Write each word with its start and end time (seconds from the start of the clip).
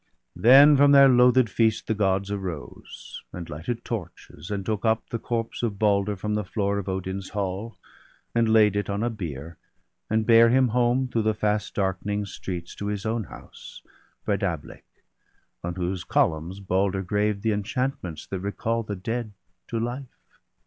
Then 0.35 0.77
from 0.77 0.93
their 0.93 1.07
loathed 1.07 1.47
feast 1.47 1.85
the 1.85 1.93
Gods 1.93 2.31
arose, 2.31 3.21
And 3.31 3.47
lighted 3.47 3.85
torches, 3.85 4.49
and 4.49 4.65
took 4.65 4.83
up 4.83 5.07
the 5.11 5.19
corpse 5.19 5.61
Of 5.61 5.77
Balder 5.77 6.15
from 6.15 6.33
the 6.33 6.43
floor 6.43 6.79
of 6.79 6.89
Odin's 6.89 7.29
hall. 7.29 7.77
And 8.33 8.49
laid 8.49 8.75
it 8.75 8.89
on 8.89 9.03
a 9.03 9.11
bier, 9.11 9.59
and 10.09 10.25
bare 10.25 10.49
him 10.49 10.69
home 10.69 11.07
Through 11.07 11.21
the 11.21 11.35
fast 11.35 11.75
darkening 11.75 12.25
streets 12.25 12.73
to 12.77 12.87
his 12.87 13.05
own 13.05 13.25
house, 13.25 13.83
BALDER 14.25 14.37
DEAD. 14.37 14.59
H5 14.59 14.63
Breidablik, 14.63 14.85
on 15.63 15.75
whose 15.75 16.03
columns 16.03 16.59
Balder 16.61 17.03
graved 17.03 17.43
The 17.43 17.51
enchantments 17.51 18.25
that 18.25 18.39
recall 18.39 18.81
the 18.81 18.95
dead 18.95 19.33
to 19.67 19.79
life. 19.79 20.17